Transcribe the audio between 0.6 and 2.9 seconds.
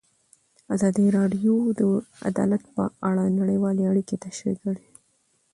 ازادي راډیو د عدالت په